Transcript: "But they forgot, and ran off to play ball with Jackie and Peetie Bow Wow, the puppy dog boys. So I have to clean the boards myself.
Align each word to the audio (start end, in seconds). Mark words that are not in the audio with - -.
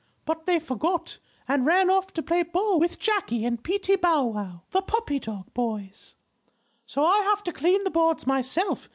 "But 0.25 0.47
they 0.47 0.57
forgot, 0.57 1.19
and 1.47 1.63
ran 1.63 1.91
off 1.91 2.11
to 2.13 2.23
play 2.23 2.41
ball 2.41 2.79
with 2.79 2.97
Jackie 2.97 3.45
and 3.45 3.63
Peetie 3.63 3.97
Bow 3.97 4.23
Wow, 4.25 4.63
the 4.71 4.81
puppy 4.81 5.19
dog 5.19 5.53
boys. 5.53 6.15
So 6.87 7.05
I 7.05 7.19
have 7.25 7.43
to 7.43 7.53
clean 7.53 7.83
the 7.83 7.91
boards 7.91 8.25
myself. 8.25 8.89